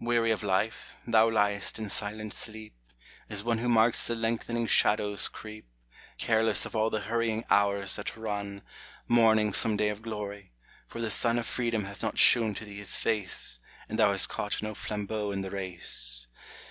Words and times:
Weary 0.00 0.30
of 0.30 0.42
life, 0.42 0.94
thou 1.06 1.28
liest 1.28 1.78
in 1.78 1.90
silent 1.90 2.32
sleep, 2.32 2.74
As 3.28 3.44
one 3.44 3.58
who 3.58 3.68
marks 3.68 4.06
the 4.06 4.14
lengthening 4.16 4.66
shadows 4.66 5.28
creep, 5.28 5.66
Careless 6.16 6.64
of 6.64 6.74
all 6.74 6.88
the 6.88 7.00
hurrying 7.02 7.44
hours 7.50 7.96
that 7.96 8.16
run, 8.16 8.62
Mourning 9.08 9.52
some 9.52 9.76
day 9.76 9.90
of 9.90 10.00
glory, 10.00 10.54
for 10.86 11.02
the 11.02 11.10
sun 11.10 11.38
Of 11.38 11.46
Freedom 11.46 11.84
hath 11.84 12.02
not 12.02 12.16
shewn 12.16 12.54
to 12.54 12.64
thee 12.64 12.78
his 12.78 12.96
face, 12.96 13.60
And 13.90 13.98
thou 13.98 14.12
hast 14.12 14.30
caught 14.30 14.62
no 14.62 14.74
flambeau 14.74 15.32
in 15.32 15.42
the 15.42 15.50
race. 15.50 16.28